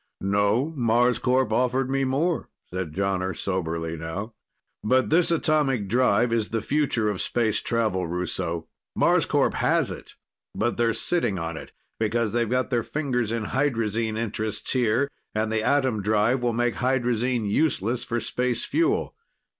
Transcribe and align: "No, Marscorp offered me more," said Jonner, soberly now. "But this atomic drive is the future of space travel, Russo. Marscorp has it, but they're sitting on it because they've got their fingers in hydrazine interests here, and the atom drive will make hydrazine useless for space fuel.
"No, 0.19 0.73
Marscorp 0.75 1.51
offered 1.51 1.87
me 1.87 2.05
more," 2.05 2.49
said 2.73 2.91
Jonner, 2.91 3.37
soberly 3.37 3.95
now. 3.95 4.33
"But 4.83 5.11
this 5.11 5.29
atomic 5.29 5.87
drive 5.87 6.33
is 6.33 6.49
the 6.49 6.63
future 6.63 7.07
of 7.07 7.21
space 7.21 7.61
travel, 7.61 8.07
Russo. 8.07 8.65
Marscorp 8.97 9.53
has 9.53 9.91
it, 9.91 10.15
but 10.55 10.75
they're 10.77 10.95
sitting 10.95 11.37
on 11.37 11.55
it 11.55 11.71
because 11.99 12.33
they've 12.33 12.49
got 12.49 12.71
their 12.71 12.81
fingers 12.81 13.31
in 13.31 13.43
hydrazine 13.43 14.17
interests 14.17 14.71
here, 14.73 15.07
and 15.35 15.51
the 15.53 15.61
atom 15.61 16.01
drive 16.01 16.41
will 16.41 16.51
make 16.53 16.77
hydrazine 16.77 17.45
useless 17.45 18.03
for 18.03 18.19
space 18.19 18.65
fuel. 18.65 19.13